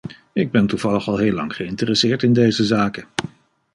Ik 0.33 0.51
ben 0.51 0.67
toevallig 0.67 1.07
al 1.07 1.17
heel 1.17 1.33
lang 1.33 1.55
geïnteresseerd 1.55 2.23
in 2.23 2.33
deze 2.33 2.63
zaken. 2.63 3.05